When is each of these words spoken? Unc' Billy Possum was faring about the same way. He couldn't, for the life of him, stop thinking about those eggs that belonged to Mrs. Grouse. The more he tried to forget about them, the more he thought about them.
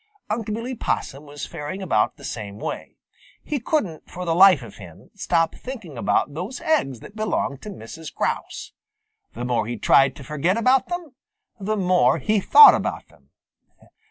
Unc' 0.31 0.47
Billy 0.47 0.73
Possum 0.73 1.27
was 1.27 1.45
faring 1.45 1.83
about 1.83 2.17
the 2.17 2.23
same 2.23 2.57
way. 2.57 2.97
He 3.43 3.59
couldn't, 3.59 4.09
for 4.09 4.25
the 4.25 4.33
life 4.33 4.63
of 4.63 4.77
him, 4.77 5.11
stop 5.13 5.53
thinking 5.53 5.95
about 5.95 6.33
those 6.33 6.59
eggs 6.59 7.01
that 7.01 7.15
belonged 7.15 7.61
to 7.61 7.69
Mrs. 7.69 8.11
Grouse. 8.11 8.71
The 9.33 9.45
more 9.45 9.67
he 9.67 9.77
tried 9.77 10.15
to 10.15 10.23
forget 10.23 10.57
about 10.57 10.87
them, 10.87 11.13
the 11.59 11.77
more 11.77 12.17
he 12.17 12.39
thought 12.39 12.73
about 12.73 13.09
them. 13.09 13.29